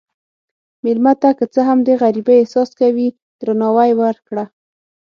مېلمه 0.83 1.13
ته 1.21 1.29
که 1.37 1.45
څه 1.53 1.61
هم 1.67 1.79
د 1.83 1.89
غریبۍ 2.01 2.35
احساس 2.39 2.69
کوي، 2.79 3.07
درناوی 3.39 3.91
ورکړه. 4.01 4.45